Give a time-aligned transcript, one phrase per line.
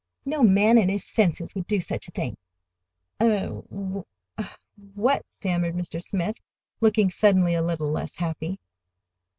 [0.25, 2.35] "No man in his senses would do such a thing."
[3.21, 4.03] "Er—ah—w
[4.95, 6.01] what?" stammered Mr.
[6.03, 6.37] Smith,
[6.79, 8.57] looking suddenly a little less happy.